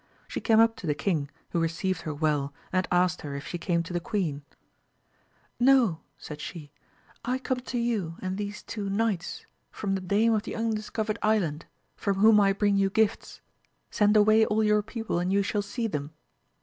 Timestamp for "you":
7.77-8.15, 12.77-12.89, 15.31-15.43